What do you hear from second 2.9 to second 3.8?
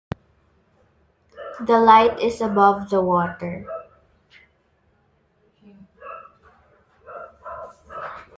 water.